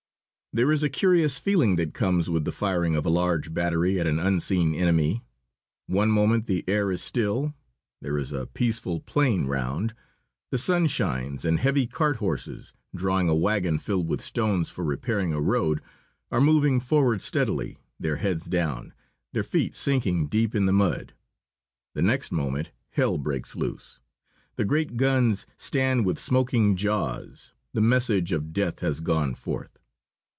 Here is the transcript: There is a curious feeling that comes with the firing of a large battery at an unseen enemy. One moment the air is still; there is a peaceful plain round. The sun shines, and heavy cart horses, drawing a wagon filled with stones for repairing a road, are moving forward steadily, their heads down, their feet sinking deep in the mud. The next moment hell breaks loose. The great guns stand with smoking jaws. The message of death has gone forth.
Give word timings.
There 0.53 0.73
is 0.73 0.83
a 0.83 0.89
curious 0.89 1.39
feeling 1.39 1.77
that 1.77 1.93
comes 1.93 2.29
with 2.29 2.43
the 2.43 2.51
firing 2.51 2.93
of 2.97 3.05
a 3.05 3.09
large 3.09 3.53
battery 3.53 4.01
at 4.01 4.05
an 4.05 4.19
unseen 4.19 4.75
enemy. 4.75 5.23
One 5.87 6.11
moment 6.11 6.45
the 6.45 6.65
air 6.67 6.91
is 6.91 7.01
still; 7.01 7.53
there 8.01 8.17
is 8.17 8.33
a 8.33 8.47
peaceful 8.47 8.99
plain 8.99 9.45
round. 9.47 9.93
The 10.49 10.57
sun 10.57 10.87
shines, 10.87 11.45
and 11.45 11.57
heavy 11.57 11.87
cart 11.87 12.17
horses, 12.17 12.73
drawing 12.93 13.29
a 13.29 13.33
wagon 13.33 13.77
filled 13.77 14.09
with 14.09 14.19
stones 14.19 14.67
for 14.69 14.83
repairing 14.83 15.31
a 15.31 15.39
road, 15.39 15.79
are 16.33 16.41
moving 16.41 16.81
forward 16.81 17.21
steadily, 17.21 17.77
their 17.97 18.17
heads 18.17 18.47
down, 18.47 18.91
their 19.31 19.45
feet 19.45 19.73
sinking 19.73 20.27
deep 20.27 20.53
in 20.53 20.65
the 20.65 20.73
mud. 20.73 21.13
The 21.93 22.01
next 22.01 22.29
moment 22.29 22.71
hell 22.89 23.17
breaks 23.17 23.55
loose. 23.55 24.01
The 24.57 24.65
great 24.65 24.97
guns 24.97 25.45
stand 25.55 26.05
with 26.05 26.19
smoking 26.19 26.75
jaws. 26.75 27.53
The 27.71 27.79
message 27.79 28.33
of 28.33 28.51
death 28.51 28.79
has 28.81 28.99
gone 28.99 29.33
forth. 29.33 29.77